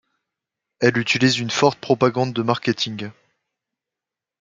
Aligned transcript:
Elle 0.79 0.97
utilise 0.97 1.37
une 1.37 1.51
forte 1.51 1.79
propagande 1.79 2.33
de 2.33 2.41
marketing. 2.41 3.11